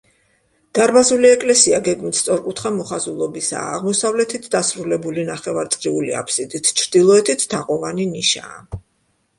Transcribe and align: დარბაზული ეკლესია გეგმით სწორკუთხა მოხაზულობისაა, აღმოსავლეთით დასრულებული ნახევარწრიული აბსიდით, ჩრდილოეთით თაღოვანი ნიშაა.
დარბაზული 0.77 1.27
ეკლესია 1.33 1.79
გეგმით 1.87 2.17
სწორკუთხა 2.21 2.71
მოხაზულობისაა, 2.79 3.69
აღმოსავლეთით 3.75 4.49
დასრულებული 4.57 5.27
ნახევარწრიული 5.31 6.19
აბსიდით, 6.25 6.75
ჩრდილოეთით 6.83 7.49
თაღოვანი 7.55 8.11
ნიშაა. 8.19 8.61